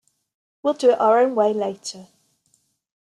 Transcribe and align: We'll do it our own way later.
We'll 0.63 0.73
do 0.73 0.89
it 0.89 0.99
our 0.99 1.19
own 1.19 1.35
way 1.35 1.53
later. 1.53 2.07